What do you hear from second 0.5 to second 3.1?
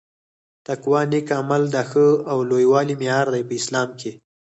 تقوا نيک عمل د ښه او لووالي